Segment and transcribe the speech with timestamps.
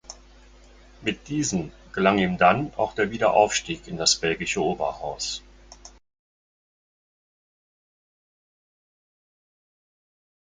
[1.03, 5.43] Mit diesen gelang ihm dann auch der Wiederaufstieg in das belgische Oberhaus.